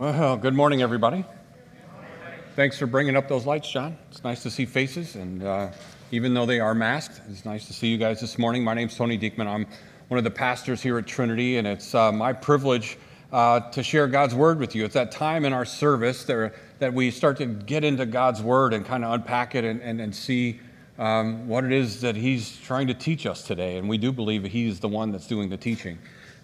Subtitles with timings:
[0.00, 1.26] Well, good morning, everybody.
[2.56, 3.98] Thanks for bringing up those lights, John.
[4.10, 5.72] It's nice to see faces, and uh,
[6.10, 8.64] even though they are masked, it's nice to see you guys this morning.
[8.64, 9.46] My name's Tony Diekman.
[9.46, 9.66] I'm
[10.08, 12.96] one of the pastors here at Trinity, and it's uh, my privilege
[13.30, 14.86] uh, to share God's Word with you.
[14.86, 18.72] It's that time in our service there, that we start to get into God's Word
[18.72, 20.60] and kind of unpack it and, and, and see
[20.98, 23.76] um, what it is that He's trying to teach us today.
[23.76, 25.98] And we do believe He's the one that's doing the teaching.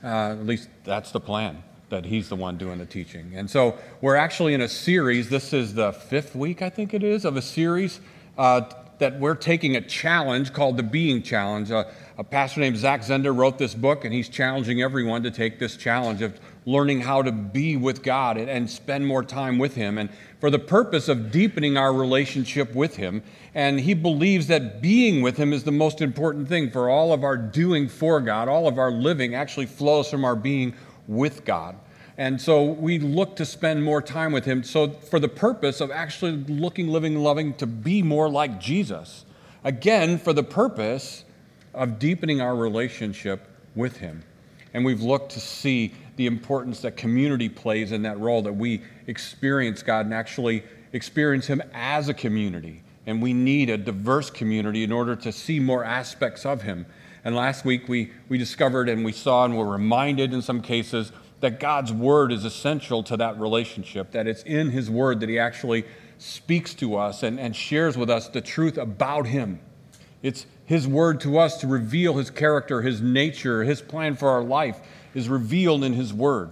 [0.05, 3.33] Uh, at least that's the plan that he's the one doing the teaching.
[3.35, 5.29] And so we're actually in a series.
[5.29, 8.01] This is the fifth week, I think it is, of a series
[8.37, 8.63] uh,
[8.99, 11.71] that we're taking a challenge called the Being Challenge.
[11.71, 11.85] Uh,
[12.19, 15.77] a pastor named Zach Zehnder wrote this book, and he's challenging everyone to take this
[15.77, 19.99] challenge of learning how to be with God and, and spend more time with Him,
[19.99, 23.23] and for the purpose of deepening our relationship with Him.
[23.55, 27.23] And he believes that being with Him is the most important thing for all of
[27.23, 30.75] our doing for God, all of our living actually flows from our being
[31.07, 31.77] with God.
[32.19, 34.63] And so we look to spend more time with Him.
[34.63, 39.25] So, for the purpose of actually looking, living, loving to be more like Jesus.
[39.65, 41.25] Again, for the purpose
[41.75, 44.23] of deepening our relationship with Him.
[44.73, 48.83] And we've looked to see the importance that community plays in that role, that we
[49.07, 52.83] experience God and actually experience Him as a community.
[53.07, 56.87] And we need a diverse community in order to see more aspects of Him.
[57.27, 61.11] And last week we, we discovered and we saw and were reminded in some cases
[61.41, 65.37] that God's word is essential to that relationship, that it's in His word that He
[65.37, 65.87] actually
[66.19, 69.59] speaks to us and, and shares with us the truth about Him.
[70.23, 74.45] It's His word to us to reveal His character, His nature, His plan for our
[74.45, 74.79] life
[75.13, 76.51] is revealed in His word.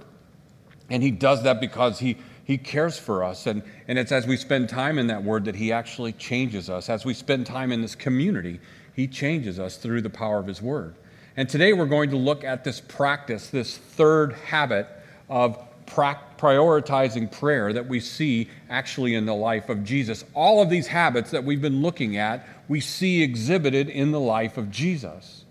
[0.91, 3.47] And He does that because He he cares for us.
[3.47, 6.91] And, and it's as we spend time in that word that He actually changes us.
[6.91, 8.61] As we spend time in this community,
[8.94, 10.94] he changes us through the power of His Word.
[11.36, 14.86] And today we're going to look at this practice, this third habit
[15.28, 20.24] of prioritizing prayer that we see actually in the life of Jesus.
[20.32, 24.56] All of these habits that we've been looking at, we see exhibited in the life
[24.56, 25.44] of Jesus.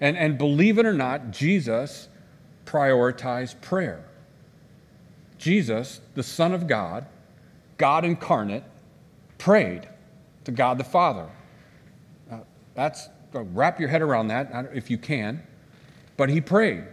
[0.00, 2.08] And, and believe it or not, Jesus
[2.66, 4.04] prioritized prayer.
[5.38, 7.06] Jesus, the Son of God,
[7.78, 8.64] God incarnate,
[9.38, 9.88] prayed
[10.44, 11.28] to God the Father.
[12.76, 15.42] That's uh, wrap your head around that if you can.
[16.16, 16.84] But he prayed.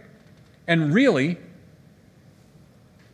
[0.66, 1.38] And really,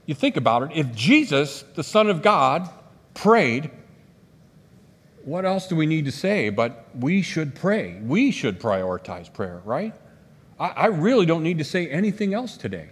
[0.06, 2.68] you think about it, if Jesus, the Son of God,
[3.14, 3.70] prayed,
[5.24, 6.48] what else do we need to say?
[6.48, 8.00] But we should pray.
[8.02, 9.94] We should prioritize prayer, right?
[10.58, 12.88] I, I really don't need to say anything else today.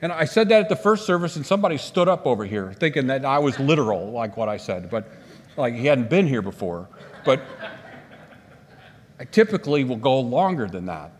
[0.00, 3.06] And I said that at the first service, and somebody stood up over here thinking
[3.08, 5.08] that I was literal, like what I said, but
[5.56, 6.88] like he hadn't been here before.
[7.24, 7.40] But
[9.22, 11.12] I typically will go longer than that.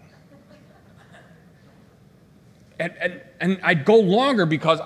[2.81, 4.81] And, and, and I'd go longer because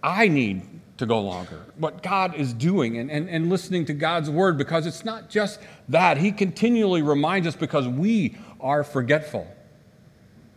[0.00, 0.62] I need
[0.98, 1.66] to go longer.
[1.76, 5.58] What God is doing and, and, and listening to God's word, because it's not just
[5.88, 6.18] that.
[6.18, 9.52] He continually reminds us because we are forgetful.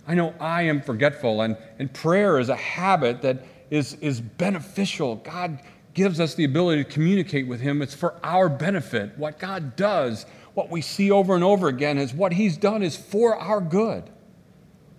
[0.08, 5.16] I know I am forgetful, and, and prayer is a habit that is, is beneficial.
[5.16, 5.60] God
[5.96, 7.82] gives us the ability to communicate with Him.
[7.82, 9.18] It's for our benefit.
[9.18, 12.96] What God does what we see over and over again is what He's done is
[12.96, 14.10] for our good,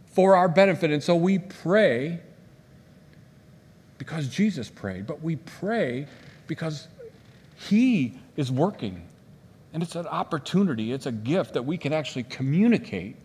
[0.06, 0.90] for our benefit.
[0.90, 2.20] And so we pray
[3.98, 6.06] because Jesus prayed, but we pray
[6.46, 6.88] because
[7.56, 9.06] He is working.
[9.72, 13.16] And it's an opportunity, it's a gift that we can actually communicate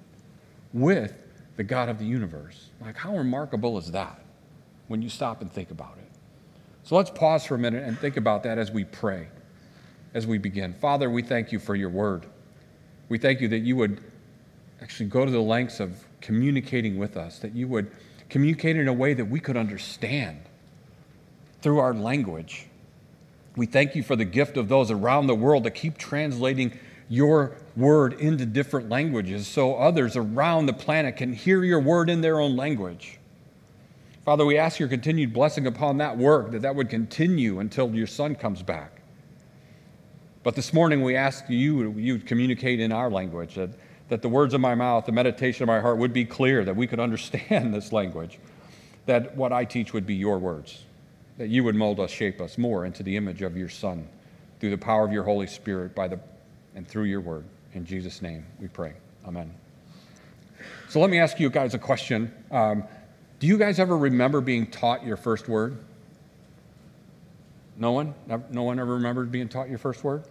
[0.73, 1.13] with
[1.57, 2.69] the God of the universe.
[2.81, 4.19] Like, how remarkable is that
[4.87, 6.09] when you stop and think about it?
[6.83, 9.27] So let's pause for a minute and think about that as we pray
[10.13, 10.73] as we begin.
[10.73, 12.25] Father, we thank you for your word.
[13.09, 14.01] We thank you that you would
[14.81, 17.91] actually go to the lengths of communicating with us, that you would
[18.29, 20.39] communicate in a way that we could understand
[21.61, 22.67] through our language.
[23.55, 26.77] We thank you for the gift of those around the world that keep translating
[27.09, 32.21] your word into different languages so others around the planet can hear your word in
[32.21, 33.17] their own language.
[34.23, 38.05] Father, we ask your continued blessing upon that work, that that would continue until your
[38.05, 38.98] son comes back.
[40.43, 43.71] But this morning we ask you, you'd communicate in our language, that,
[44.07, 46.75] that the words of my mouth, the meditation of my heart would be clear, that
[46.75, 48.39] we could understand this language,
[49.05, 50.83] that what I teach would be your words,
[51.37, 54.07] that you would mold us, shape us more into the image of your Son
[54.59, 56.19] through the power of your Holy Spirit by the,
[56.75, 57.45] and through your word.
[57.73, 58.93] In Jesus' name we pray.
[59.25, 59.53] Amen.
[60.89, 62.33] So let me ask you guys a question.
[62.51, 62.83] Um,
[63.39, 65.77] do you guys ever remember being taught your first word?
[67.79, 68.13] No one?
[68.51, 70.25] No one ever remembered being taught your first word?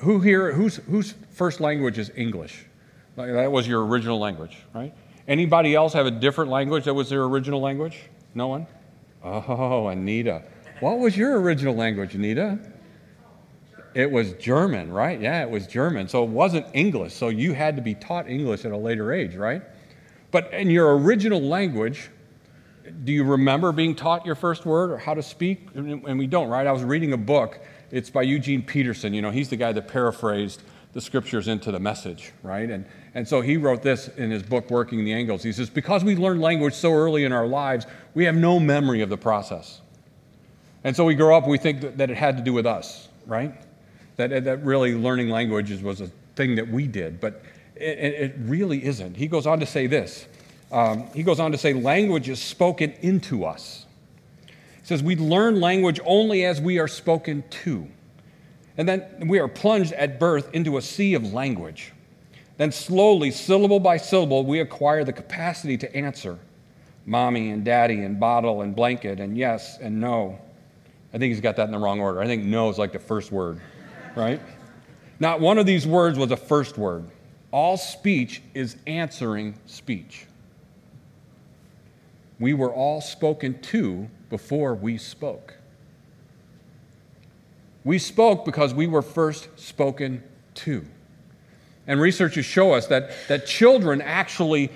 [0.00, 2.66] Who here, whose, whose first language is English?
[3.16, 4.94] Like that was your original language, right?
[5.26, 8.02] Anybody else have a different language that was their original language?
[8.34, 8.66] No one?
[9.24, 10.42] Oh, Anita.
[10.80, 12.58] What was your original language, Anita?
[13.94, 15.20] It was German, right?
[15.20, 16.06] Yeah, it was German.
[16.06, 17.14] So it wasn't English.
[17.14, 19.62] So you had to be taught English at a later age, right?
[20.30, 22.10] But in your original language,
[23.04, 25.68] do you remember being taught your first word or how to speak?
[25.74, 26.66] And we don't, right?
[26.66, 27.60] I was reading a book.
[27.90, 29.14] It's by Eugene Peterson.
[29.14, 30.62] You know, he's the guy that paraphrased
[30.92, 32.68] the scriptures into the message, right?
[32.68, 35.42] And, and so he wrote this in his book, Working the Angles.
[35.42, 39.02] He says, Because we learn language so early in our lives, we have no memory
[39.02, 39.80] of the process.
[40.84, 42.66] And so we grow up and we think that, that it had to do with
[42.66, 43.54] us, right?
[44.16, 47.20] That, that really learning languages was a thing that we did.
[47.20, 47.42] But
[47.76, 49.16] it, it really isn't.
[49.16, 50.26] He goes on to say this.
[50.70, 53.86] Um, he goes on to say, language is spoken into us.
[54.46, 57.86] He says, we learn language only as we are spoken to.
[58.76, 61.92] And then we are plunged at birth into a sea of language.
[62.58, 66.38] Then, slowly, syllable by syllable, we acquire the capacity to answer
[67.08, 70.38] mommy and daddy and bottle and blanket and yes and no.
[71.12, 72.20] I think he's got that in the wrong order.
[72.20, 73.60] I think no is like the first word,
[74.14, 74.40] right?
[75.18, 77.08] Not one of these words was a first word.
[77.50, 80.26] All speech is answering speech.
[82.38, 85.54] We were all spoken to before we spoke.
[87.84, 90.22] We spoke because we were first spoken
[90.56, 90.84] to.
[91.86, 94.70] And researchers show us that, that children actually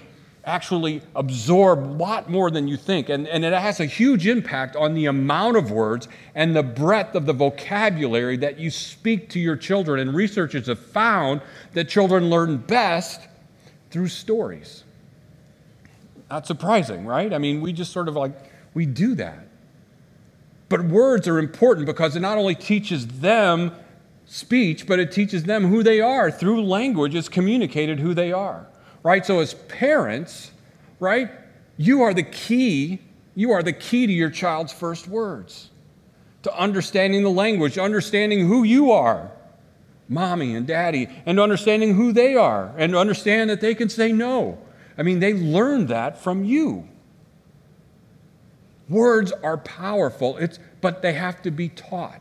[0.44, 3.08] actually absorb a lot more than you think.
[3.08, 7.14] And, and it has a huge impact on the amount of words and the breadth
[7.14, 10.00] of the vocabulary that you speak to your children.
[10.00, 11.42] And researchers have found
[11.74, 13.20] that children learn best
[13.90, 14.84] through stories.
[16.32, 17.32] Not surprising, right?
[17.32, 18.32] I mean, we just sort of like,
[18.74, 19.46] we do that.
[20.68, 23.72] But words are important because it not only teaches them
[24.26, 26.30] speech, but it teaches them who they are.
[26.30, 28.66] Through language, it's communicated who they are
[29.02, 29.24] right?
[29.24, 30.52] So, as parents,
[31.00, 31.30] right,
[31.76, 33.00] you are the key.
[33.34, 35.70] You are the key to your child's first words,
[36.42, 39.30] to understanding the language, understanding who you are,
[40.08, 44.58] mommy and daddy, and understanding who they are, and understand that they can say no.
[44.96, 46.88] I mean, they learned that from you.
[48.88, 52.20] Words are powerful, it's, but they have to be taught.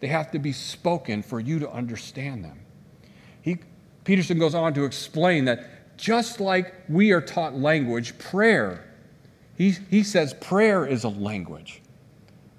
[0.00, 2.60] They have to be spoken for you to understand them.
[3.40, 3.58] He,
[4.04, 8.84] Peterson goes on to explain that just like we are taught language, prayer,
[9.56, 11.82] he, he says prayer is a language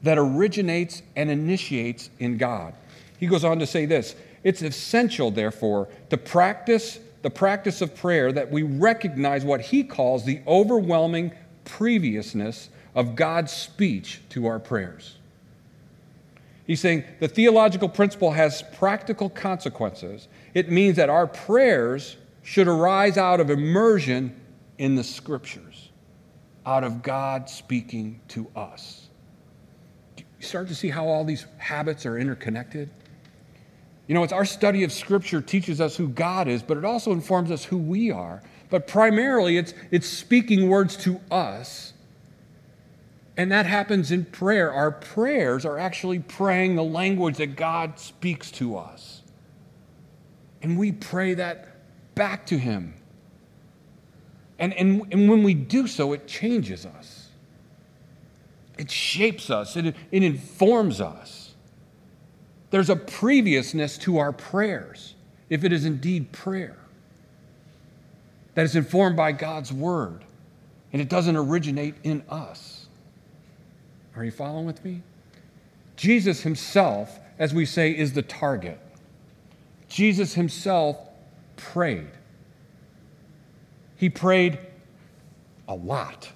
[0.03, 2.73] that originates and initiates in God.
[3.17, 8.31] He goes on to say this it's essential, therefore, to practice the practice of prayer
[8.31, 11.31] that we recognize what he calls the overwhelming
[11.65, 15.17] previousness of God's speech to our prayers.
[16.67, 20.27] He's saying the theological principle has practical consequences.
[20.53, 24.39] It means that our prayers should arise out of immersion
[24.77, 25.89] in the scriptures,
[26.65, 29.07] out of God speaking to us.
[30.17, 32.89] You start to see how all these habits are interconnected?
[34.07, 37.11] You know, it's our study of scripture teaches us who God is, but it also
[37.11, 38.41] informs us who we are.
[38.69, 41.93] But primarily, it's, it's speaking words to us.
[43.37, 44.71] And that happens in prayer.
[44.71, 49.21] Our prayers are actually praying the language that God speaks to us.
[50.61, 51.77] And we pray that
[52.15, 52.93] back to Him.
[54.59, 57.29] And, and, and when we do so, it changes us,
[58.77, 61.42] it shapes us, it, it informs us.
[62.73, 65.13] There's a previousness to our prayers,
[65.47, 66.75] if it is indeed prayer,
[68.55, 70.25] that is informed by God's Word,
[70.91, 72.87] and it doesn't originate in us.
[74.15, 75.03] Are you following with me?
[75.97, 78.79] Jesus himself, as we say, is the target.
[79.87, 80.97] Jesus himself
[81.57, 82.09] prayed.
[83.97, 84.57] He prayed
[85.67, 86.31] a lot.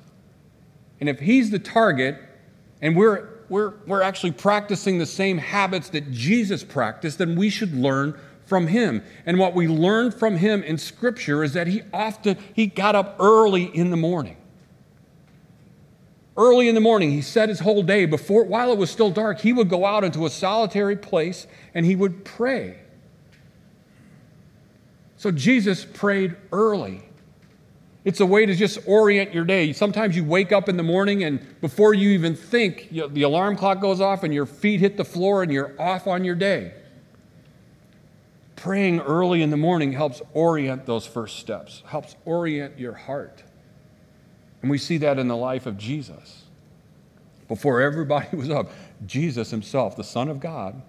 [1.00, 2.22] And if he's the target
[2.80, 7.74] and we're, we're, we're actually practicing the same habits that Jesus practiced, then we should
[7.74, 9.04] learn from him.
[9.26, 13.18] And what we learn from him in Scripture is that he often he got up
[13.20, 14.38] early in the morning.
[16.38, 19.40] Early in the morning, he set his whole day before while it was still dark,
[19.40, 22.80] he would go out into a solitary place and he would pray.
[25.18, 27.07] So Jesus prayed early.
[28.08, 29.74] It's a way to just orient your day.
[29.74, 33.24] Sometimes you wake up in the morning and before you even think, you know, the
[33.24, 36.34] alarm clock goes off and your feet hit the floor and you're off on your
[36.34, 36.72] day.
[38.56, 43.44] Praying early in the morning helps orient those first steps, helps orient your heart.
[44.62, 46.44] And we see that in the life of Jesus.
[47.50, 48.72] Before everybody was up,
[49.06, 50.82] Jesus himself, the Son of God,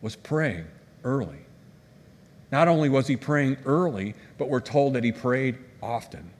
[0.00, 0.64] was praying
[1.04, 1.40] early.
[2.50, 6.30] Not only was he praying early, but we're told that he prayed often.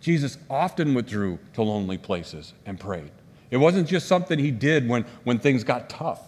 [0.00, 3.10] Jesus often withdrew to lonely places and prayed.
[3.50, 6.22] It wasn't just something he did when, when things got tough.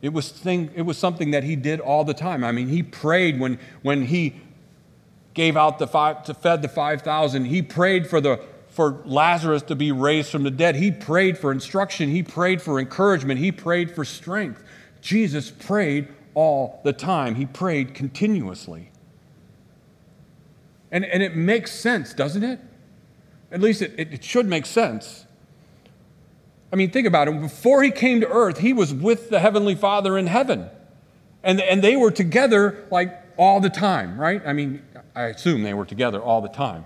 [0.00, 2.44] It was, thing, it was something that he did all the time.
[2.44, 4.36] I mean, he prayed when, when he
[5.34, 7.46] gave out the five, to fed the 5,000.
[7.46, 10.76] He prayed for, the, for Lazarus to be raised from the dead.
[10.76, 12.10] He prayed for instruction.
[12.10, 13.40] He prayed for encouragement.
[13.40, 14.62] He prayed for strength.
[15.00, 17.34] Jesus prayed all the time.
[17.34, 18.90] He prayed continuously.
[20.90, 22.60] And, and it makes sense, doesn't it?
[23.50, 25.26] At least it, it should make sense.
[26.72, 27.40] I mean, think about it.
[27.40, 30.68] Before he came to earth, he was with the Heavenly Father in heaven.
[31.42, 34.42] And, and they were together like all the time, right?
[34.44, 34.82] I mean,
[35.14, 36.84] I assume they were together all the time.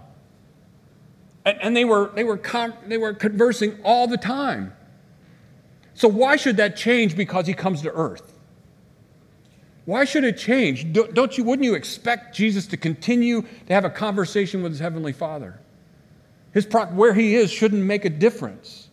[1.45, 4.73] And, and they, were, they, were con- they were conversing all the time.
[5.95, 8.32] So, why should that change because he comes to earth?
[9.85, 10.93] Why should it change?
[10.93, 15.13] Don't you, wouldn't you expect Jesus to continue to have a conversation with his heavenly
[15.13, 15.59] Father?
[16.53, 18.91] His pro- where he is shouldn't make a difference.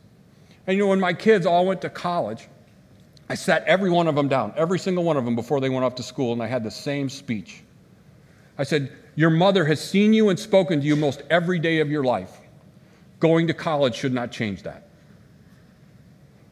[0.65, 2.47] And you know, when my kids all went to college,
[3.29, 5.85] I sat every one of them down, every single one of them before they went
[5.85, 7.61] off to school, and I had the same speech.
[8.57, 11.91] I said, Your mother has seen you and spoken to you most every day of
[11.91, 12.39] your life.
[13.19, 14.89] Going to college should not change that.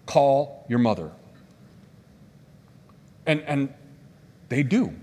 [0.05, 1.11] Call your mother.
[3.25, 3.73] And, and
[4.49, 4.93] they do.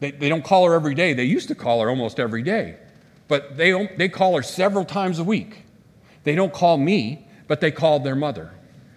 [0.00, 1.12] They, they don't call her every day.
[1.12, 2.76] They used to call her almost every day.
[3.26, 5.64] But they, they call her several times a week.
[6.24, 8.52] They don't call me, but they called their mother.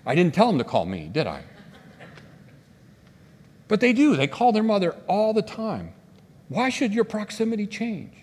[0.05, 1.43] I didn't tell them to call me, did I?
[3.67, 4.15] But they do.
[4.15, 5.93] They call their mother all the time.
[6.49, 8.13] Why should your proximity change?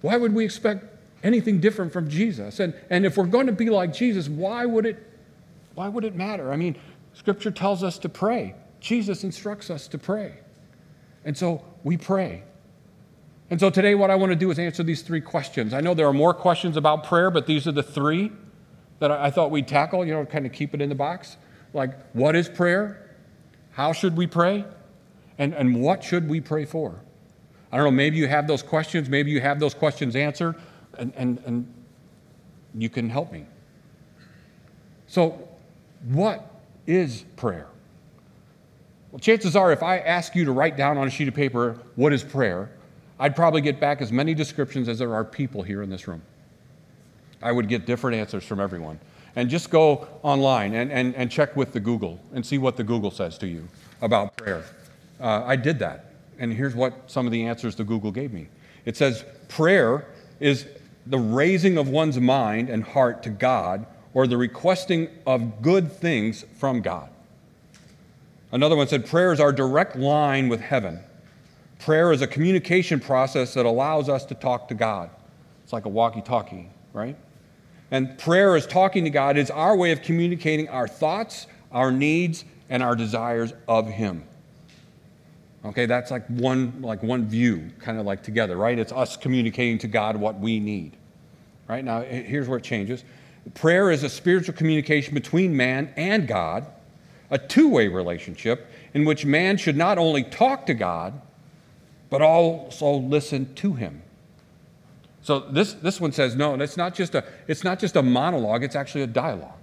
[0.00, 0.84] Why would we expect
[1.22, 2.58] anything different from Jesus?
[2.58, 5.10] And, and if we're going to be like Jesus, why would, it,
[5.74, 6.52] why would it matter?
[6.52, 6.76] I mean,
[7.12, 8.54] Scripture tells us to pray.
[8.84, 10.34] Jesus instructs us to pray.
[11.24, 12.42] And so we pray.
[13.48, 15.72] And so today, what I want to do is answer these three questions.
[15.72, 18.30] I know there are more questions about prayer, but these are the three
[18.98, 21.38] that I thought we'd tackle, you know, kind of keep it in the box.
[21.72, 23.16] Like, what is prayer?
[23.70, 24.66] How should we pray?
[25.38, 27.00] And, and what should we pray for?
[27.72, 30.56] I don't know, maybe you have those questions, maybe you have those questions answered,
[30.98, 31.74] and, and, and
[32.74, 33.46] you can help me.
[35.06, 35.48] So,
[36.02, 37.68] what is prayer?
[39.14, 41.78] Well, chances are, if I ask you to write down on a sheet of paper,
[41.94, 42.68] what is prayer,
[43.20, 46.20] I'd probably get back as many descriptions as there are people here in this room.
[47.40, 48.98] I would get different answers from everyone.
[49.36, 52.82] And just go online and, and, and check with the Google and see what the
[52.82, 53.68] Google says to you
[54.02, 54.64] about prayer.
[55.20, 56.06] Uh, I did that.
[56.40, 58.48] And here's what some of the answers the Google gave me
[58.84, 60.08] it says, prayer
[60.40, 60.66] is
[61.06, 66.44] the raising of one's mind and heart to God or the requesting of good things
[66.58, 67.10] from God.
[68.54, 71.00] Another one said, Prayer is our direct line with heaven.
[71.80, 75.10] Prayer is a communication process that allows us to talk to God.
[75.64, 77.16] It's like a walkie talkie, right?
[77.90, 82.44] And prayer is talking to God, it's our way of communicating our thoughts, our needs,
[82.70, 84.22] and our desires of Him.
[85.64, 88.78] Okay, that's like one, like one view, kind of like together, right?
[88.78, 90.96] It's us communicating to God what we need.
[91.66, 91.84] Right?
[91.84, 93.02] Now, here's where it changes.
[93.54, 96.66] Prayer is a spiritual communication between man and God
[97.30, 101.20] a two way relationship in which man should not only talk to God,
[102.10, 104.02] but also listen to him.
[105.22, 108.02] So this, this one says, no, and it's not, just a, it's not just a
[108.02, 109.58] monologue, it's actually a dialogue.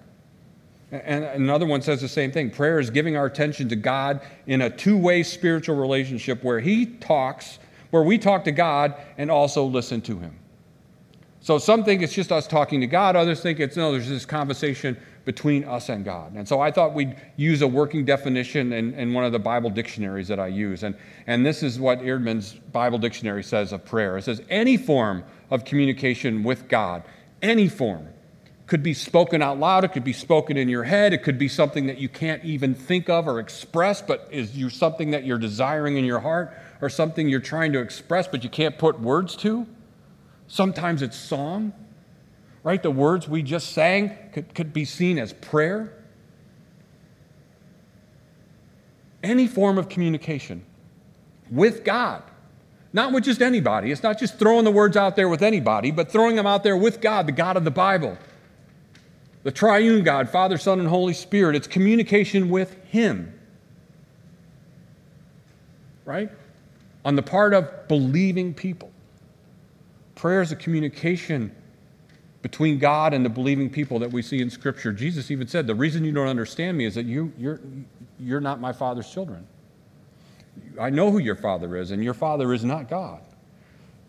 [0.92, 2.50] And another one says the same thing.
[2.50, 6.86] Prayer is giving our attention to God in a two way spiritual relationship where He
[6.86, 7.60] talks,
[7.92, 10.38] where we talk to God and also listen to Him.
[11.40, 14.26] So some think it's just us talking to God, others think it's no, there's this
[14.26, 16.34] conversation between us and God.
[16.34, 19.70] And so I thought we'd use a working definition in, in one of the Bible
[19.70, 20.84] dictionaries that I use.
[20.84, 20.96] And,
[21.28, 25.64] and this is what Eerdmans Bible Dictionary says of prayer it says, any form of
[25.66, 27.04] communication with God,
[27.42, 28.08] any form,
[28.66, 31.50] could be spoken out loud, it could be spoken in your head, it could be
[31.50, 35.38] something that you can't even think of or express, but is you something that you're
[35.38, 39.36] desiring in your heart, or something you're trying to express but you can't put words
[39.36, 39.68] to.
[40.48, 41.74] Sometimes it's song
[42.64, 42.82] right?
[42.82, 45.94] The words we just sang could, could be seen as prayer.
[49.24, 50.64] Any form of communication
[51.50, 52.24] with God,
[52.94, 53.92] not with just anybody.
[53.92, 56.78] It's not just throwing the words out there with anybody, but throwing them out there
[56.78, 58.18] with God, the God of the Bible,
[59.44, 61.56] the triune God, Father, Son, and Holy Spirit.
[61.56, 63.34] It's communication with Him,
[66.06, 66.30] right?
[67.06, 68.92] On the part of believing people.
[70.16, 71.56] Prayer is a communication
[72.42, 74.92] between God and the believing people that we see in Scripture.
[74.92, 77.60] Jesus even said, The reason you don't understand me is that you, you're,
[78.20, 79.48] you're not my Father's children.
[80.80, 83.22] I know who your Father is, and your Father is not God.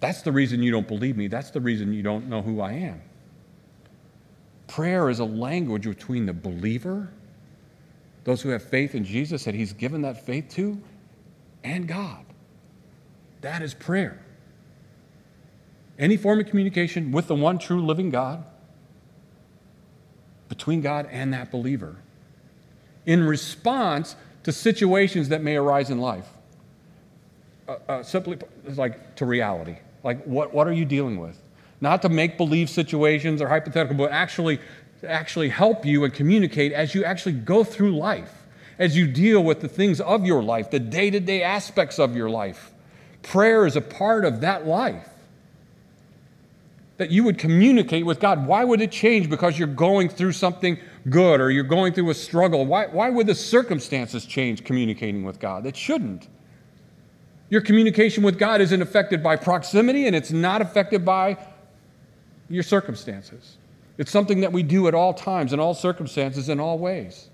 [0.00, 1.28] That's the reason you don't believe me.
[1.28, 3.00] That's the reason you don't know who I am.
[4.66, 7.10] Prayer is a language between the believer,
[8.24, 10.80] those who have faith in Jesus that He's given that faith to,
[11.62, 12.24] and God.
[13.42, 14.24] That is prayer.
[16.02, 18.42] Any form of communication with the one true living God,
[20.48, 21.94] between God and that believer,
[23.06, 26.26] in response to situations that may arise in life.
[27.68, 28.36] Uh, uh, simply
[28.74, 29.76] like to reality.
[30.02, 31.40] Like, what, what are you dealing with?
[31.80, 34.58] Not to make believe situations or hypothetical, but actually,
[35.06, 38.42] actually help you and communicate as you actually go through life,
[38.76, 42.16] as you deal with the things of your life, the day to day aspects of
[42.16, 42.72] your life.
[43.22, 45.10] Prayer is a part of that life.
[47.02, 48.46] That you would communicate with God.
[48.46, 50.78] Why would it change because you're going through something
[51.10, 52.64] good or you're going through a struggle?
[52.64, 55.66] Why, why would the circumstances change communicating with God?
[55.66, 56.28] It shouldn't.
[57.50, 61.44] Your communication with God isn't affected by proximity and it's not affected by
[62.48, 63.56] your circumstances.
[63.98, 67.30] It's something that we do at all times, in all circumstances, in all ways.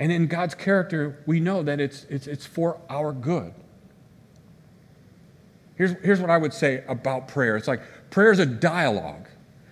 [0.00, 3.54] And in God's character, we know that it's, it's, it's for our good.
[5.82, 9.26] Here's, here's what I would say about prayer it's like prayer is a dialogue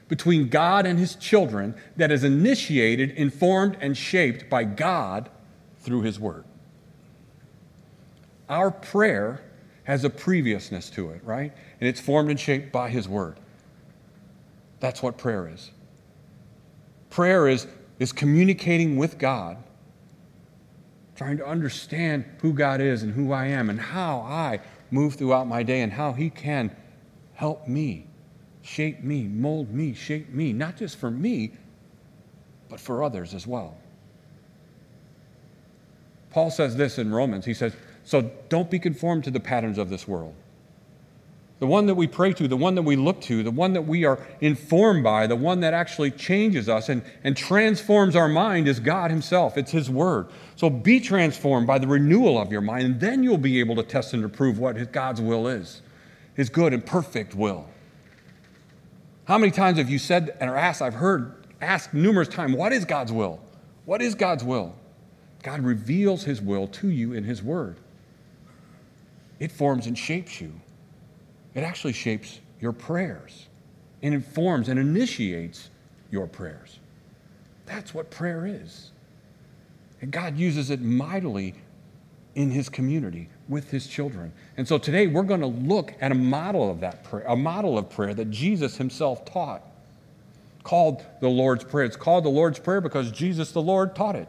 [0.09, 5.31] between God and his children that is initiated, informed, and shaped by God
[5.79, 6.43] through his word.
[8.49, 9.41] Our prayer
[9.85, 11.53] has a previousness to it, right?
[11.81, 13.39] And it's formed and shaped by His Word.
[14.81, 15.71] That's what prayer is.
[17.09, 17.69] Prayer is,
[18.01, 19.59] is communicating with God,
[21.15, 24.59] trying to understand who God is and who I am and how I
[24.91, 26.75] move throughout my day and how He can
[27.35, 28.07] help me,
[28.63, 31.53] shape me, mold me, shape me, not just for me,
[32.69, 33.77] but for others as well.
[36.31, 37.45] Paul says this in Romans.
[37.45, 40.35] He says, so don't be conformed to the patterns of this world.
[41.61, 43.83] The one that we pray to, the one that we look to, the one that
[43.83, 48.67] we are informed by, the one that actually changes us and, and transforms our mind
[48.67, 49.59] is God Himself.
[49.59, 50.29] It's His Word.
[50.57, 53.83] So be transformed by the renewal of your mind, and then you'll be able to
[53.83, 55.83] test and approve what God's will is
[56.35, 57.69] His good and perfect will.
[59.27, 60.81] How many times have you said and or asked?
[60.81, 63.39] I've heard asked numerous times, what is God's will?
[63.85, 64.75] What is God's will?
[65.43, 67.77] God reveals His will to you in His Word
[69.41, 70.53] it forms and shapes you.
[71.55, 73.47] It actually shapes your prayers
[74.03, 75.71] and informs and initiates
[76.11, 76.79] your prayers.
[77.67, 78.91] That's what prayer is.
[80.01, 81.55] And God uses it mightily
[82.35, 84.33] in his community with his children.
[84.57, 87.77] And so today we're going to look at a model of that prayer, a model
[87.77, 89.63] of prayer that Jesus himself taught,
[90.63, 91.85] called the Lord's Prayer.
[91.85, 94.29] It's called the Lord's Prayer because Jesus the Lord taught it.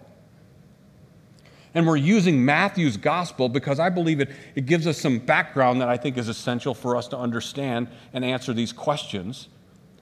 [1.73, 5.87] And we're using Matthew's gospel because I believe it, it gives us some background that
[5.87, 9.47] I think is essential for us to understand and answer these questions.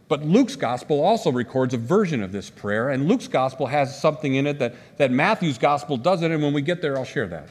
[0.07, 4.33] But Luke's gospel also records a version of this prayer, and Luke's gospel has something
[4.33, 7.49] in it that, that Matthew's gospel doesn't, and when we get there, I'll share that.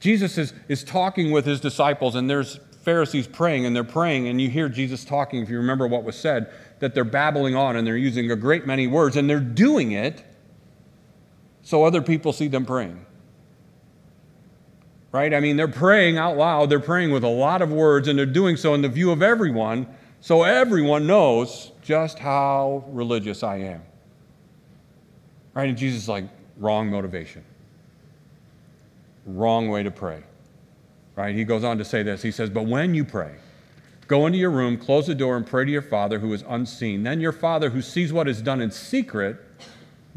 [0.00, 4.38] Jesus is, is talking with his disciples, and there's Pharisees praying, and they're praying, and
[4.38, 7.86] you hear Jesus talking, if you remember what was said, that they're babbling on and
[7.86, 10.22] they're using a great many words, and they're doing it
[11.68, 13.04] so other people see them praying.
[15.12, 15.34] Right?
[15.34, 18.24] I mean, they're praying out loud, they're praying with a lot of words, and they're
[18.24, 19.86] doing so in the view of everyone,
[20.22, 23.82] so everyone knows just how religious I am.
[25.52, 25.68] Right?
[25.68, 26.24] And Jesus is like,
[26.56, 27.44] wrong motivation,
[29.26, 30.22] wrong way to pray.
[31.16, 31.34] Right?
[31.34, 33.34] He goes on to say this He says, But when you pray,
[34.06, 37.02] Go into your room, close the door, and pray to your Father who is unseen.
[37.02, 39.36] Then your Father who sees what is done in secret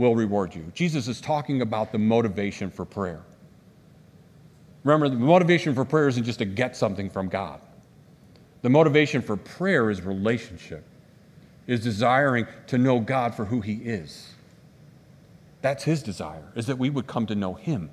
[0.02, 0.72] will reward you.
[0.74, 3.22] Jesus is talking about the motivation for prayer.
[4.84, 7.62] Remember, the motivation for prayer isn't just to get something from God.
[8.64, 10.84] The motivation for prayer is relationship,
[11.68, 14.34] is desiring to know God for who He is.
[15.62, 17.92] That's His desire, is that we would come to know Him.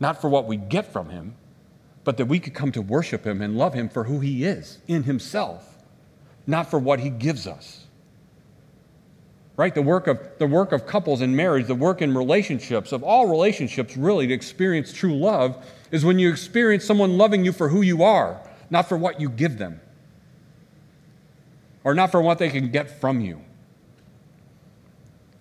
[0.00, 1.34] Not for what we get from Him,
[2.04, 4.78] but that we could come to worship Him and love Him for who He is
[4.86, 5.78] in Himself,
[6.46, 7.86] not for what He gives us
[9.58, 9.74] right?
[9.74, 13.28] The work of the work of couples in marriage, the work in relationships, of all
[13.28, 17.82] relationships, really, to experience true love is when you experience someone loving you for who
[17.82, 18.40] you are,
[18.70, 19.80] not for what you give them,
[21.82, 23.42] or not for what they can get from you.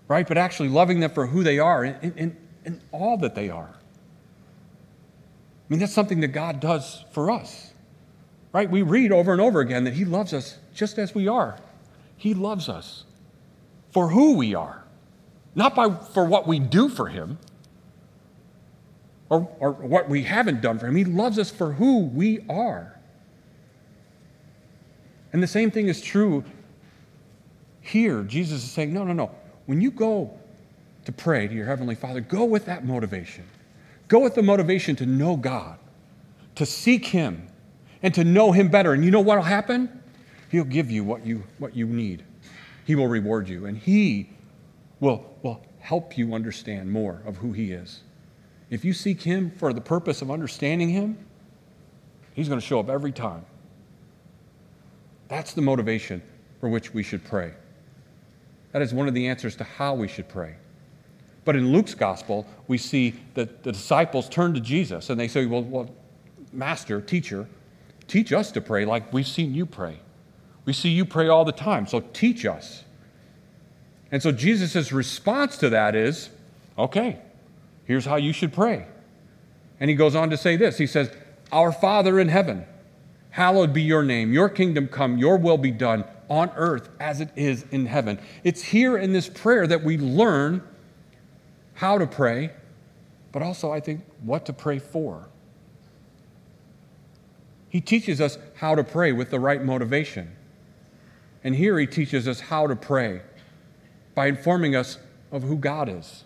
[0.07, 0.27] Right?
[0.27, 3.69] But actually loving them for who they are and, and, and all that they are.
[3.69, 7.71] I mean, that's something that God does for us.
[8.51, 8.69] Right?
[8.69, 11.59] We read over and over again that He loves us just as we are.
[12.15, 13.03] He loves us
[13.91, 14.83] for who we are,
[15.55, 17.37] not by, for what we do for Him
[19.29, 20.95] or, or what we haven't done for Him.
[20.95, 22.97] He loves us for who we are.
[25.33, 26.43] And the same thing is true
[27.81, 28.23] here.
[28.23, 29.31] Jesus is saying, no, no, no.
[29.65, 30.31] When you go
[31.05, 33.45] to pray to your Heavenly Father, go with that motivation.
[34.07, 35.77] Go with the motivation to know God,
[36.55, 37.47] to seek Him,
[38.01, 38.93] and to know Him better.
[38.93, 40.01] And you know what will happen?
[40.49, 42.23] He'll give you what you, what you need.
[42.87, 44.29] He will reward you, and He
[45.01, 47.99] will, will help you understand more of who He is.
[48.69, 51.17] If you seek Him for the purpose of understanding Him,
[52.33, 53.45] He's going to show up every time.
[55.27, 56.21] That's the motivation
[56.61, 57.51] for which we should pray.
[58.71, 60.55] That is one of the answers to how we should pray.
[61.43, 65.45] But in Luke's gospel, we see that the disciples turn to Jesus and they say,
[65.45, 65.93] Well, well
[66.53, 67.49] Master, teacher,
[68.07, 69.99] teach us to pray like we've seen you pray.
[70.67, 72.83] We see you pray all the time, so teach us.
[74.11, 76.29] And so Jesus' response to that is,
[76.77, 77.19] Okay,
[77.85, 78.85] here's how you should pray.
[79.79, 81.09] And he goes on to say this He says,
[81.53, 82.65] Our Father in heaven,
[83.29, 87.29] hallowed be your name, your kingdom come, your will be done on earth as it
[87.37, 88.19] is in heaven.
[88.43, 90.61] It's here in this prayer that we learn
[91.75, 92.51] how to pray,
[93.31, 95.29] but also, I think, what to pray for.
[97.69, 100.33] He teaches us how to pray with the right motivation.
[101.43, 103.21] And here he teaches us how to pray
[104.15, 104.97] by informing us
[105.31, 106.23] of who God is.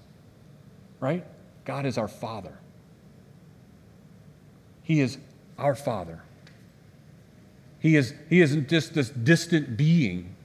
[0.99, 1.25] Right?
[1.65, 2.57] God is our Father.
[4.83, 5.17] He is
[5.57, 6.21] our Father.
[7.79, 10.35] He, is, he isn't just this distant being,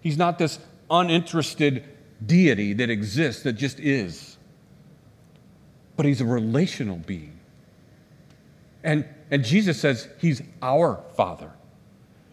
[0.00, 0.58] He's not this
[0.90, 1.84] uninterested
[2.24, 4.38] deity that exists, that just is.
[5.96, 7.38] But He's a relational being.
[8.82, 11.52] And, and Jesus says He's our Father.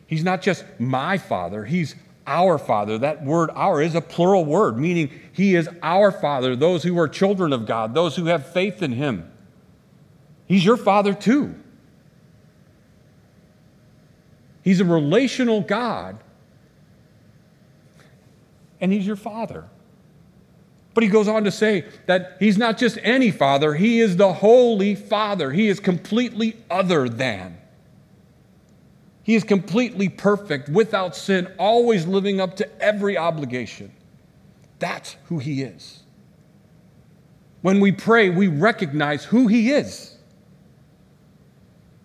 [0.07, 2.97] He's not just my Father, He's our Father.
[2.97, 7.07] That word our is a plural word, meaning He is our Father, those who are
[7.07, 9.29] children of God, those who have faith in Him.
[10.45, 11.55] He's your Father too.
[14.63, 16.17] He's a relational God,
[18.81, 19.65] and He's your Father.
[20.97, 24.33] But he goes on to say that he's not just any father, he is the
[24.33, 25.51] Holy Father.
[25.51, 27.59] He is completely other than.
[29.27, 33.91] He is completely perfect, without sin, always living up to every obligation.
[34.79, 35.99] That's who he is.
[37.61, 40.15] When we pray, we recognize who he is.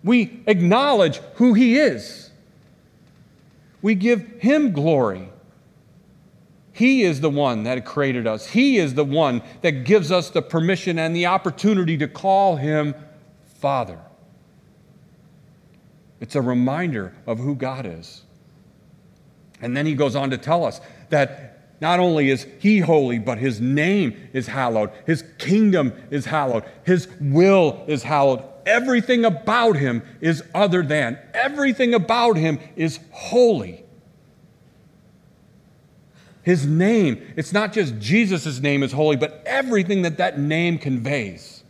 [0.03, 2.23] We acknowledge who he is
[3.83, 5.29] we give Him glory.
[6.71, 8.47] He is the one that created us.
[8.47, 12.95] He is the one that gives us the permission and the opportunity to call Him
[13.59, 13.99] Father.
[16.23, 18.21] It's a reminder of who God is.
[19.61, 23.39] And then he goes on to tell us that not only is he holy, but
[23.39, 30.01] his name is hallowed, his kingdom is hallowed, his will is hallowed, Everything about him
[30.21, 31.19] is other than.
[31.33, 33.83] Everything about him is holy.
[36.43, 41.65] His name, it's not just Jesus' name is holy, but everything that that name conveys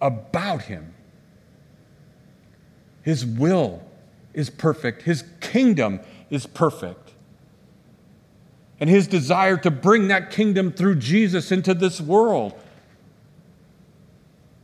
[0.00, 0.91] about him.
[3.02, 3.82] His will
[4.32, 7.12] is perfect, his kingdom is perfect.
[8.80, 12.54] And his desire to bring that kingdom through Jesus into this world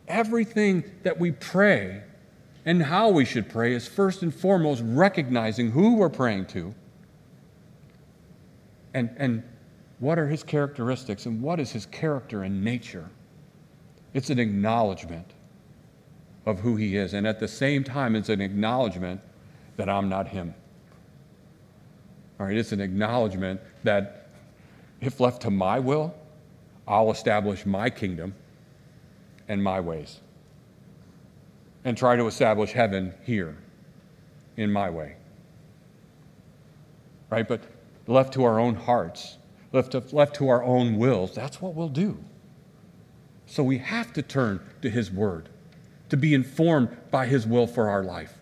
[0.09, 2.03] everything that we pray
[2.65, 6.75] and how we should pray is first and foremost recognizing who we're praying to
[8.95, 9.43] and, and
[10.01, 13.09] what are his characteristics and what is his character and nature.
[14.15, 15.33] It's an acknowledgement
[16.49, 17.13] of who he is.
[17.13, 19.21] And at the same time, it's an acknowledgement
[19.77, 20.55] that I'm not him.
[22.41, 24.31] All right, it's an acknowledgement that
[25.03, 26.15] if left to my will,
[26.87, 28.35] I'll establish my kingdom
[29.47, 30.21] and my ways
[31.85, 33.59] and try to establish heaven here
[34.57, 35.17] in my way.
[37.29, 37.47] Right?
[37.47, 37.61] But
[38.07, 39.37] left to our own hearts,
[39.75, 42.19] left to, left to our own wills, that's what we'll do.
[43.45, 45.51] So we have to turn to His Word
[46.09, 48.35] to be informed by His will for our life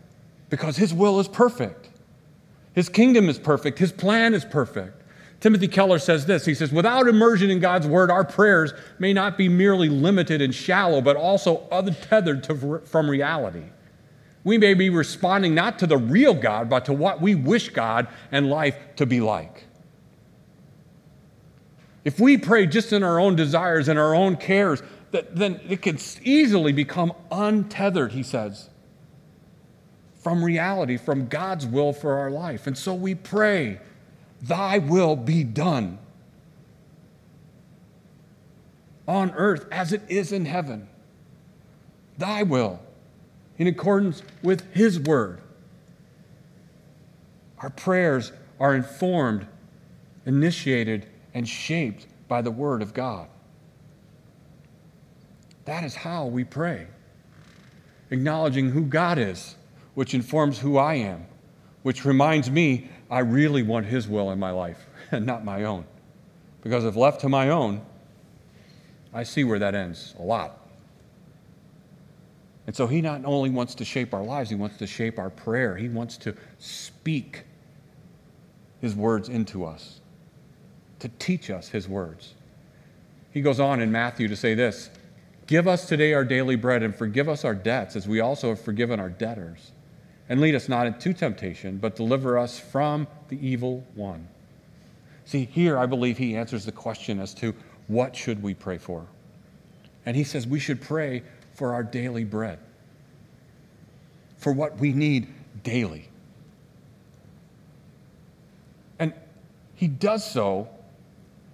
[0.51, 1.91] because His will is perfect.
[2.75, 3.79] His kingdom is perfect.
[3.79, 5.03] His plan is perfect.
[5.41, 9.39] Timothy Keller says this He says, Without immersion in God's word, our prayers may not
[9.39, 13.65] be merely limited and shallow, but also untethered to, from reality.
[14.45, 18.07] We may be responding not to the real God, but to what we wish God
[18.31, 19.65] and life to be like.
[22.05, 24.81] If we pray just in our own desires and our own cares,
[25.13, 28.69] then it can easily become untethered, he says,
[30.23, 32.67] from reality, from God's will for our life.
[32.67, 33.81] And so we pray
[34.43, 35.99] Thy will be done
[39.09, 40.89] on earth as it is in heaven.
[42.19, 42.81] Thy will,
[43.59, 45.41] in accordance with His word.
[47.59, 49.47] Our prayers are informed,
[50.25, 53.29] initiated, and shaped by the Word of God.
[55.67, 56.87] That is how we pray,
[58.11, 59.57] acknowledging who God is,
[59.95, 61.27] which informs who I am,
[61.83, 65.85] which reminds me I really want His will in my life and not my own.
[66.63, 67.83] Because if left to my own,
[69.13, 70.61] I see where that ends a lot.
[72.67, 75.31] And so He not only wants to shape our lives, He wants to shape our
[75.31, 77.43] prayer, He wants to speak
[78.81, 80.01] His words into us,
[81.01, 82.35] to teach us His words.
[83.33, 84.91] He goes on in Matthew to say this
[85.47, 88.61] Give us today our daily bread and forgive us our debts as we also have
[88.61, 89.73] forgiven our debtors.
[90.29, 94.27] And lead us not into temptation, but deliver us from the evil one.
[95.25, 97.55] See, here I believe he answers the question as to
[97.87, 99.07] what should we pray for?
[100.05, 101.23] And he says we should pray
[101.55, 102.59] for our daily bread,
[104.37, 105.29] for what we need
[105.63, 106.09] daily.
[108.99, 109.13] And
[109.75, 110.69] he does so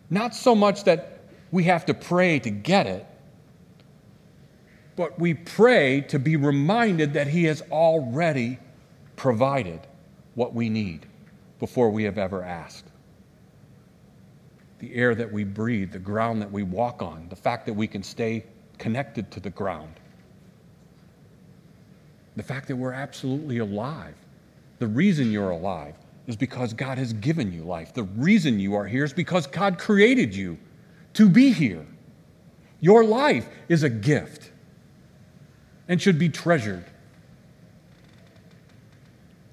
[0.08, 3.06] not so much that we have to pray to get it,
[4.96, 8.58] but we pray to be reminded that He has already
[9.16, 9.80] provided
[10.34, 11.06] what we need
[11.58, 12.86] before we have ever asked.
[14.80, 17.86] The air that we breathe, the ground that we walk on, the fact that we
[17.86, 18.44] can stay
[18.78, 19.94] connected to the ground,
[22.36, 24.14] the fact that we're absolutely alive.
[24.78, 25.94] The reason you're alive
[26.26, 27.92] is because God has given you life.
[27.94, 30.58] The reason you are here is because God created you
[31.14, 31.86] to be here.
[32.80, 34.51] Your life is a gift
[35.88, 36.84] and should be treasured.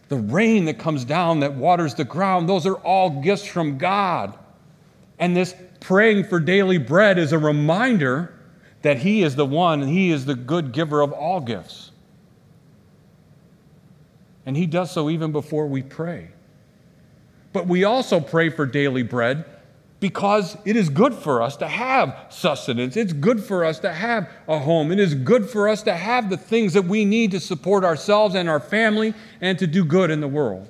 [0.10, 4.34] The rain that comes down that waters the ground, those are all gifts from God.
[5.20, 8.34] And this praying for daily bread is a reminder
[8.82, 11.92] that He is the one and He is the good giver of all gifts.
[14.46, 16.30] And He does so even before we pray.
[17.54, 19.46] But we also pray for daily bread
[20.00, 22.96] because it is good for us to have sustenance.
[22.96, 24.92] It's good for us to have a home.
[24.92, 28.36] It is good for us to have the things that we need to support ourselves
[28.36, 30.70] and our family and to do good in the world.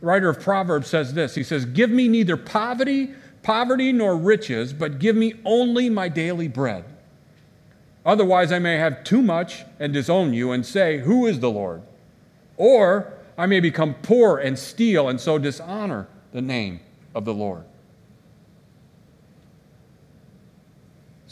[0.00, 3.10] The writer of Proverbs says this He says, Give me neither poverty,
[3.42, 6.84] poverty nor riches, but give me only my daily bread.
[8.04, 11.82] Otherwise, I may have too much and disown you and say, Who is the Lord?
[12.56, 16.80] Or I may become poor and steal and so dishonor the name
[17.14, 17.64] of the Lord.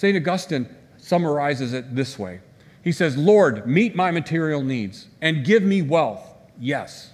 [0.01, 0.17] St.
[0.17, 2.41] Augustine summarizes it this way
[2.83, 6.27] He says, Lord, meet my material needs and give me wealth,
[6.59, 7.13] yes,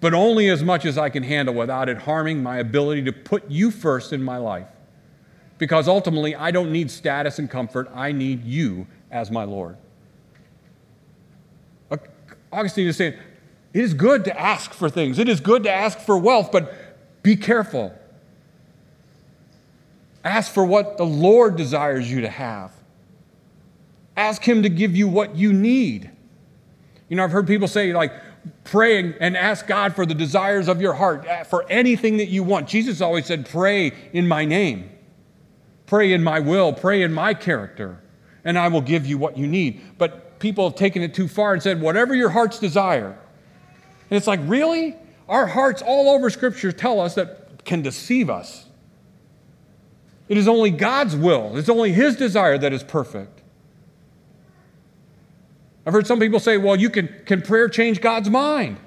[0.00, 3.50] but only as much as I can handle without it harming my ability to put
[3.50, 4.68] you first in my life.
[5.58, 9.76] Because ultimately, I don't need status and comfort, I need you as my Lord.
[12.50, 13.18] Augustine is saying,
[13.74, 15.18] it is good to ask for things.
[15.18, 16.72] It is good to ask for wealth, but
[17.22, 17.94] be careful.
[20.24, 22.72] Ask for what the Lord desires you to have.
[24.16, 26.10] Ask Him to give you what you need.
[27.08, 28.12] You know, I've heard people say, like,
[28.64, 32.42] praying and ask God for the desires of your heart, uh, for anything that you
[32.42, 32.68] want.
[32.68, 34.90] Jesus always said, Pray in my name,
[35.86, 38.00] pray in my will, pray in my character,
[38.44, 39.80] and I will give you what you need.
[39.98, 43.18] But people have taken it too far and said, Whatever your heart's desire.
[44.10, 44.96] And it's like, really?
[45.28, 48.66] Our hearts all over Scripture tell us that can deceive us.
[50.28, 53.42] It is only God's will, it's only His desire that is perfect.
[55.86, 58.78] I've heard some people say, well, you can, can prayer change God's mind?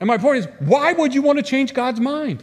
[0.00, 2.42] And my point is, why would you want to change God's mind?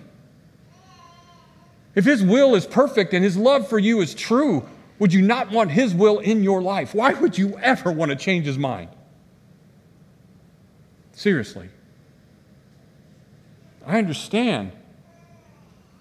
[1.93, 4.65] If His will is perfect and His love for you is true,
[4.97, 6.95] would you not want His will in your life?
[6.95, 8.89] Why would you ever want to change His mind?
[11.11, 11.67] Seriously.
[13.85, 14.71] I understand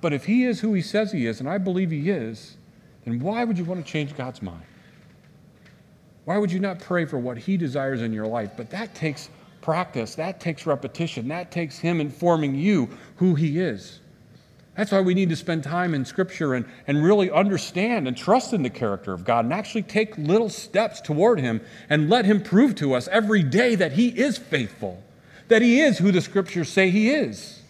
[0.01, 2.57] but if he is who he says he is, and I believe he is,
[3.05, 4.63] then why would you want to change God's mind?
[6.25, 8.53] Why would you not pray for what he desires in your life?
[8.57, 9.31] But that takes
[9.63, 14.01] practice, that takes repetition, that takes him informing you who he is.
[14.79, 18.53] That's why we need to spend time in Scripture and, and really understand and trust
[18.53, 22.41] in the character of God and actually take little steps toward Him and let Him
[22.41, 25.03] prove to us every day that He is faithful,
[25.49, 27.61] that He is who the Scriptures say He is.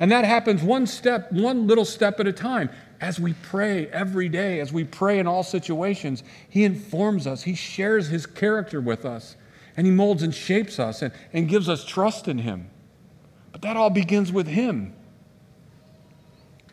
[0.00, 2.70] And that happens one step, one little step at a time.
[3.00, 7.54] As we pray every day, as we pray in all situations, He informs us, He
[7.54, 9.36] shares His character with us,
[9.76, 12.70] and He molds and shapes us and, and gives us trust in Him.
[13.52, 14.94] But that all begins with Him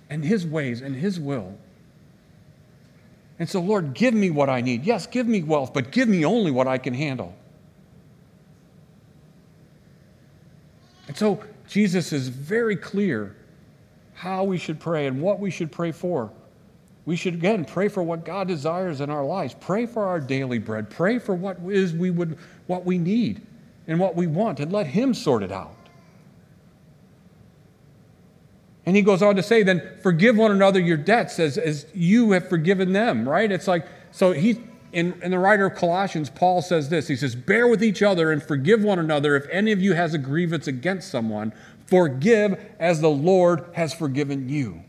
[0.10, 1.58] and His ways and His will.
[3.38, 4.86] And so, Lord, give me what I need.
[4.86, 7.36] Yes, give me wealth, but give me only what I can handle.
[11.08, 13.36] And so, Jesus is very clear
[14.14, 16.32] how we should pray and what we should pray for.
[17.06, 19.56] We should again pray for what God desires in our lives.
[19.60, 20.90] Pray for our daily bread.
[20.90, 23.46] Pray for what is we would what we need
[23.88, 25.76] and what we want and let him sort it out.
[28.86, 32.32] And he goes on to say, then forgive one another your debts as, as you
[32.32, 33.52] have forgiven them, right?
[33.52, 34.62] It's like, so he,
[34.96, 37.10] in, in the writer of Colossians, Paul says this.
[37.10, 39.36] He says, Bear with each other and forgive one another.
[39.36, 41.52] If any of you has a grievance against someone,
[41.86, 44.86] forgive as the Lord has forgiven you.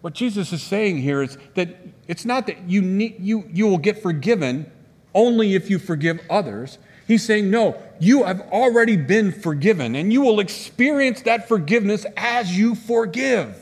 [0.00, 1.76] What Jesus is saying here is that
[2.08, 4.72] it's not that you, need, you, you will get forgiven
[5.14, 6.78] only if you forgive others.
[7.06, 12.56] He's saying, no, you have already been forgiven, and you will experience that forgiveness as
[12.56, 13.61] you forgive.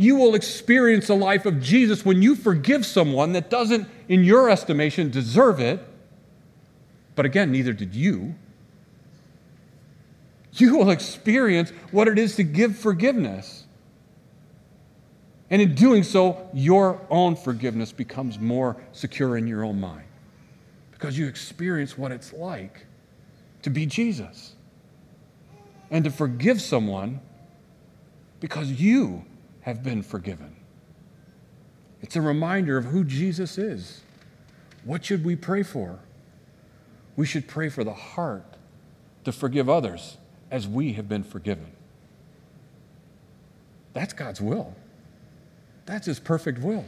[0.00, 4.48] You will experience the life of Jesus when you forgive someone that doesn't, in your
[4.48, 5.78] estimation, deserve it.
[7.14, 8.34] But again, neither did you.
[10.54, 13.66] You will experience what it is to give forgiveness.
[15.50, 20.06] And in doing so, your own forgiveness becomes more secure in your own mind
[20.92, 22.86] because you experience what it's like
[23.60, 24.54] to be Jesus
[25.90, 27.20] and to forgive someone
[28.40, 29.26] because you
[29.70, 30.56] have been forgiven.
[32.02, 34.00] It's a reminder of who Jesus is.
[34.84, 36.00] What should we pray for?
[37.14, 38.56] We should pray for the heart
[39.24, 40.16] to forgive others
[40.50, 41.70] as we have been forgiven.
[43.92, 44.74] That's God's will.
[45.86, 46.84] That's His perfect will.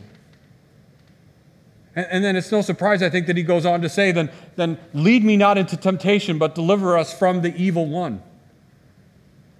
[1.94, 4.28] And, and then it's no surprise, I think, that he goes on to say, then,
[4.56, 8.22] then lead me not into temptation, but deliver us from the evil one.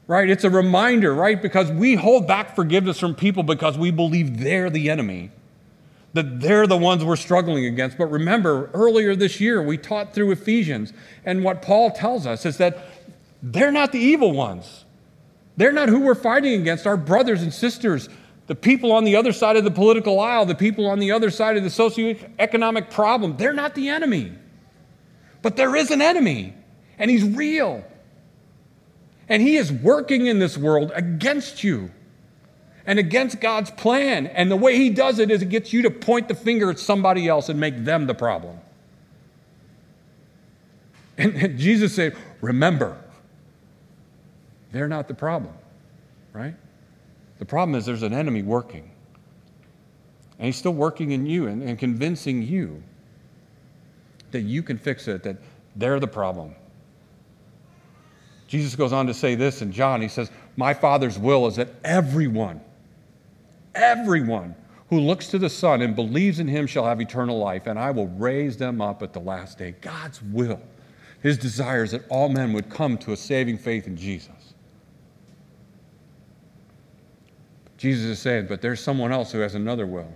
[0.06, 0.28] Right?
[0.28, 1.40] It's a reminder, right?
[1.40, 5.30] Because we hold back forgiveness from people because we believe they're the enemy,
[6.12, 7.96] that they're the ones we're struggling against.
[7.98, 10.92] But remember, earlier this year, we taught through Ephesians,
[11.24, 12.78] and what Paul tells us is that
[13.42, 14.84] they're not the evil ones.
[15.56, 16.86] They're not who we're fighting against.
[16.86, 18.08] Our brothers and sisters
[18.46, 21.30] the people on the other side of the political aisle, the people on the other
[21.30, 24.32] side of the socioeconomic problem, they're not the enemy.
[25.42, 26.54] But there is an enemy,
[26.98, 27.84] and he's real.
[29.32, 31.90] And he is working in this world against you
[32.84, 34.26] and against God's plan.
[34.26, 36.78] And the way he does it is it gets you to point the finger at
[36.78, 38.58] somebody else and make them the problem.
[41.16, 43.02] And, Jesus said, Remember,
[44.70, 45.54] they're not the problem,
[46.34, 46.54] right?
[47.38, 48.90] The problem is there's an enemy working.
[50.38, 52.82] And he's still working in you and, and convincing you
[54.32, 55.38] that you can fix it, that
[55.74, 56.54] they're the problem.
[58.52, 60.02] Jesus goes on to say this in John.
[60.02, 62.60] He says, My Father's will is that everyone,
[63.74, 64.54] everyone
[64.90, 67.90] who looks to the Son and believes in him shall have eternal life, and I
[67.92, 69.74] will raise them up at the last day.
[69.80, 70.60] God's will,
[71.22, 74.52] his desire is that all men would come to a saving faith in Jesus.
[77.78, 80.12] Jesus is saying, but there's someone else who has another will.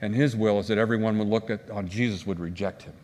[0.00, 2.94] And his will is that everyone would look at, on Jesus would reject him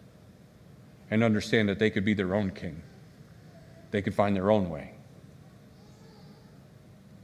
[1.11, 2.81] and understand that they could be their own king.
[3.91, 4.93] They could find their own way.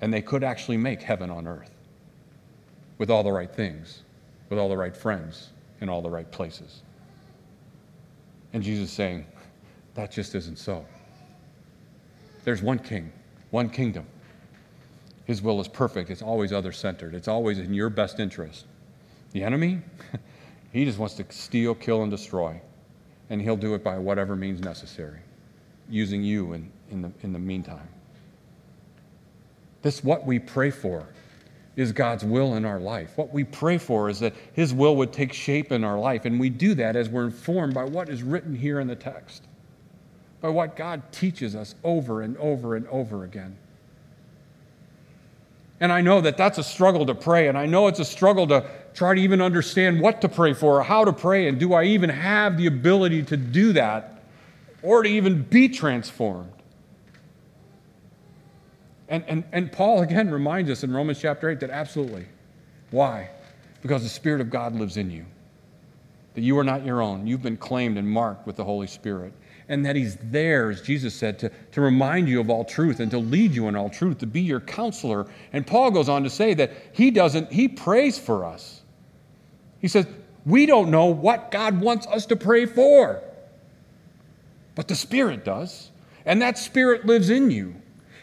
[0.00, 1.70] And they could actually make heaven on earth
[2.98, 4.02] with all the right things,
[4.50, 5.50] with all the right friends,
[5.80, 6.82] in all the right places.
[8.52, 9.26] And Jesus saying,
[9.94, 10.84] that just isn't so.
[12.44, 13.12] There's one king,
[13.50, 14.06] one kingdom.
[15.24, 16.10] His will is perfect.
[16.10, 17.14] It's always other centered.
[17.14, 18.66] It's always in your best interest.
[19.32, 19.80] The enemy,
[20.72, 22.60] he just wants to steal, kill, and destroy.
[23.28, 25.18] And he'll do it by whatever means necessary,
[25.88, 27.88] using you in, in, the, in the meantime.
[29.82, 31.06] This, what we pray for,
[31.76, 33.12] is God's will in our life.
[33.16, 36.24] What we pray for is that His will would take shape in our life.
[36.24, 39.44] And we do that as we're informed by what is written here in the text,
[40.40, 43.56] by what God teaches us over and over and over again.
[45.78, 48.46] And I know that that's a struggle to pray, and I know it's a struggle
[48.46, 51.74] to try to even understand what to pray for or how to pray, and do
[51.74, 54.15] I even have the ability to do that
[54.86, 56.52] or to even be transformed?
[59.08, 62.26] And, and, and Paul again reminds us in Romans chapter 8 that absolutely.
[62.92, 63.30] Why?
[63.82, 65.26] Because the Spirit of God lives in you,
[66.34, 67.26] that you are not your own.
[67.26, 69.32] You've been claimed and marked with the Holy Spirit
[69.68, 73.10] and that He's there, as Jesus said, to, to remind you of all truth and
[73.10, 75.26] to lead you in all truth, to be your counselor.
[75.52, 78.82] And Paul goes on to say that He doesn't, He prays for us.
[79.80, 80.06] He says,
[80.44, 83.20] We don't know what God wants us to pray for,
[84.76, 85.90] but the Spirit does.
[86.24, 87.74] And that Spirit lives in you.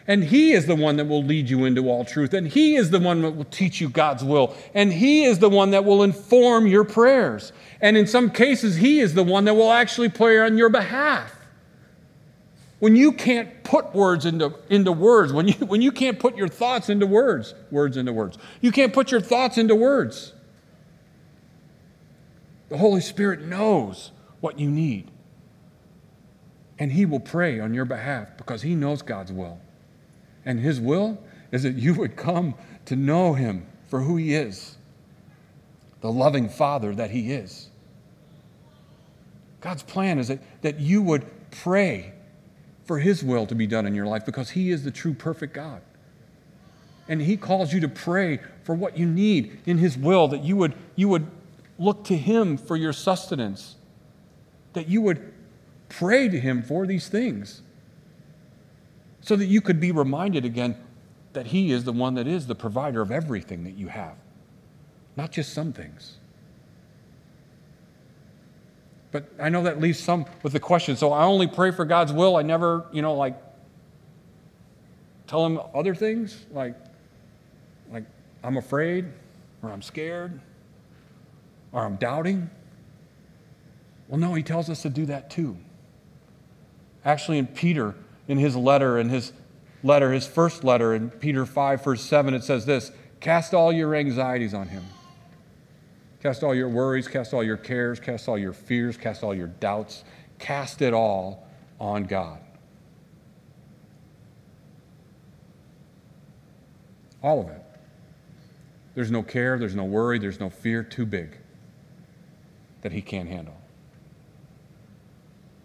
[0.06, 2.32] And He is the one that will lead you into all truth.
[2.32, 4.54] And He is the one that will teach you God's will.
[4.72, 7.52] And He is the one that will inform your prayers.
[7.80, 11.34] And in some cases, He is the one that will actually pray on your behalf.
[12.78, 16.48] When you can't put words into, into words, when you, when you can't put your
[16.48, 20.34] thoughts into words, words into words, you can't put your thoughts into words.
[22.68, 25.10] The Holy Spirit knows what you need.
[26.78, 29.60] And He will pray on your behalf because He knows God's will.
[30.44, 31.22] And His will
[31.52, 32.54] is that you would come
[32.86, 34.76] to know Him for who He is,
[36.00, 37.68] the loving Father that He is.
[39.60, 42.12] God's plan is that, that you would pray
[42.84, 45.54] for His will to be done in your life because He is the true, perfect
[45.54, 45.80] God.
[47.08, 50.56] And He calls you to pray for what you need in His will, that you
[50.56, 51.26] would, you would
[51.78, 53.76] look to Him for your sustenance,
[54.72, 55.33] that you would
[55.88, 57.62] pray to Him for these things,
[59.20, 60.76] so that you could be reminded again
[61.32, 64.16] that He is the one that is the provider of everything that you have,
[65.16, 66.16] not just some things.
[69.12, 70.96] But I know that leaves some with the question.
[70.96, 72.36] So I only pray for God's will.
[72.36, 73.40] I never, you know, like
[75.28, 76.74] tell him other things like
[77.92, 78.04] like
[78.42, 79.06] I'm afraid
[79.62, 80.40] or I'm scared
[81.72, 82.50] or I'm doubting?
[84.08, 85.56] Well, no, he tells us to do that too.
[87.04, 87.94] Actually, in Peter,
[88.28, 89.32] in his letter, in his
[89.82, 92.90] letter, his first letter, in Peter 5, verse 7, it says this
[93.20, 94.84] Cast all your anxieties on him.
[96.22, 99.48] Cast all your worries, cast all your cares, cast all your fears, cast all your
[99.48, 100.04] doubts.
[100.38, 101.46] Cast it all
[101.80, 102.40] on God.
[107.22, 107.62] All of it.
[108.94, 111.38] There's no care, there's no worry, there's no fear too big
[112.82, 113.56] that He can't handle.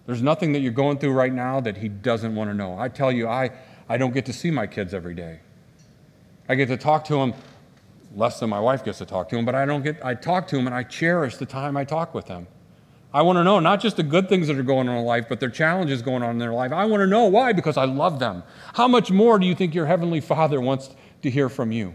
[0.10, 2.76] There's nothing that you're going through right now that He doesn't want to know.
[2.80, 3.52] I tell you, I,
[3.88, 5.40] I don't get to see my kids every day.
[6.50, 7.36] I get to talk to them
[8.16, 10.48] less than my wife gets to talk to them, but I don't get, I talk
[10.48, 12.48] to them and I cherish the time I talk with them.
[13.14, 15.28] I want to know not just the good things that are going on in life,
[15.30, 16.72] but their challenges going on in their life.
[16.72, 18.42] I want to know why, because I love them.
[18.74, 20.90] How much more do you think your Heavenly Father wants
[21.22, 21.94] to hear from you?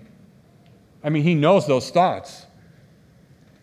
[1.02, 2.46] I mean, He knows those thoughts.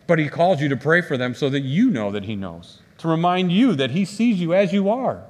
[0.06, 2.81] But He calls you to pray for them so that you know that He knows,
[3.02, 5.24] to remind you that He sees you as you are.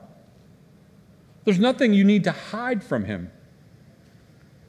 [1.44, 3.30] There's nothing you need to hide from Him.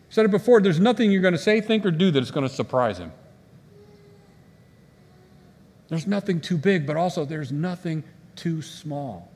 [0.10, 2.32] I said it before, there's nothing you're going to say, think, or do that is
[2.32, 3.12] going to surprise Him.
[5.90, 8.06] There's nothing too big, but also there's nothing
[8.38, 9.30] too small.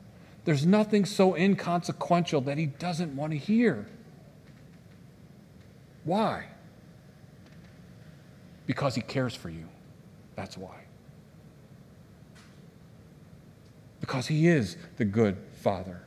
[0.46, 3.86] There's nothing so inconsequential that He doesn't want to hear.
[6.04, 6.46] Why?
[8.66, 9.68] Because He cares for you.
[10.36, 10.87] That's why.
[14.00, 16.02] Because He is the good Father.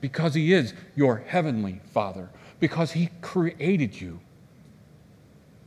[0.00, 2.30] Because He is your heavenly Father.
[2.60, 4.20] Because He created you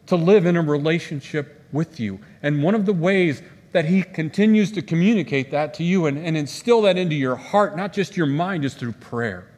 [0.07, 2.19] to live in a relationship with you.
[2.41, 3.41] And one of the ways
[3.71, 7.77] that He continues to communicate that to you and, and instill that into your heart,
[7.77, 9.49] not just your mind, is through prayer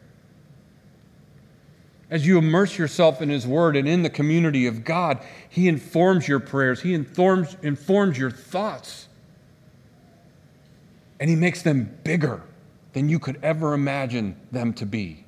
[2.12, 6.28] as you immerse yourself in His Word and in the community of God, He informs
[6.28, 9.08] your prayers, He informs, informs your thoughts,
[11.22, 12.42] and He makes them bigger
[12.94, 15.24] than you could ever imagine them to be.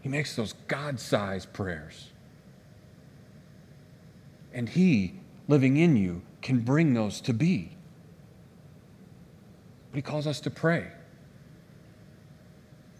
[0.00, 2.10] He makes those God sized prayers.
[4.54, 5.14] And He,
[5.48, 7.72] living in you, can bring those to be.
[9.90, 10.86] But He calls us to pray.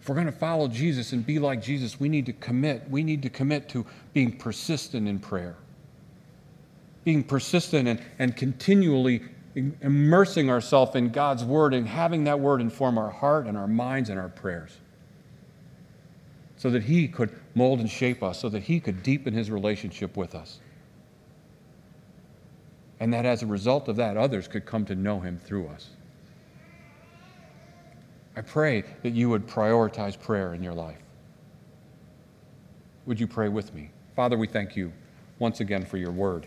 [0.03, 2.91] If we're going to follow Jesus and be like Jesus, we need to commit.
[2.91, 5.55] We need to commit to being persistent in prayer,
[7.05, 9.23] being persistent and, and continually
[9.55, 14.11] immersing ourselves in God's Word and having that Word inform our heart and our minds
[14.11, 14.77] and our prayers
[16.57, 20.17] so that He could mold and shape us, so that He could deepen His relationship
[20.17, 20.61] with us.
[23.01, 25.89] And that as a result of that, others could come to know Him through us.
[28.37, 30.99] I pray that you would prioritize prayer in your life.
[33.07, 33.91] Would you pray with me?
[34.15, 34.93] Father, we thank you
[35.39, 36.47] once again for your word.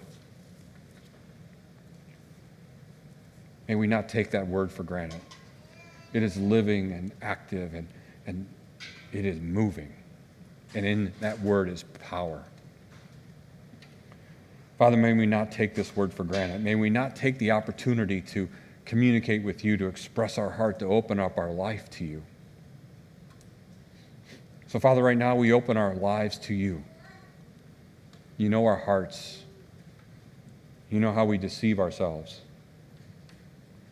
[3.67, 5.21] May we not take that word for granted.
[6.13, 7.87] It is living and active and,
[8.27, 8.47] and
[9.11, 9.93] it is moving.
[10.75, 12.43] And in that word is power.
[14.77, 16.63] Father, may we not take this word for granted.
[16.63, 18.49] May we not take the opportunity to
[18.85, 22.23] communicate with you, to express our heart, to open up our life to you.
[24.67, 26.83] So, Father, right now we open our lives to you.
[28.37, 29.43] You know our hearts,
[30.89, 32.41] you know how we deceive ourselves.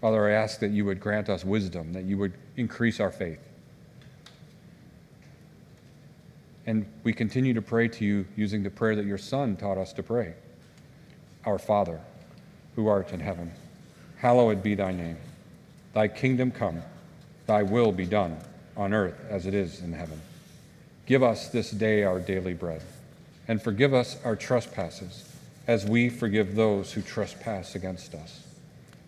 [0.02, 3.40] Father, I ask that you would grant us wisdom, that you would increase our faith.
[6.66, 9.94] And we continue to pray to you using the prayer that your Son taught us
[9.94, 10.34] to pray
[11.46, 12.00] Our Father,
[12.76, 13.52] who art in heaven,
[14.18, 15.18] hallowed be thy name.
[15.94, 16.82] Thy kingdom come,
[17.46, 18.38] thy will be done,
[18.78, 20.20] on earth as it is in heaven.
[21.06, 22.82] Give us this day our daily bread,
[23.48, 25.32] and forgive us our trespasses,
[25.68, 28.51] as we forgive those who trespass against us.